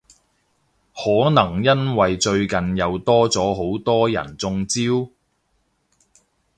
[0.95, 5.11] 可能因為最近又多咗好多人中招？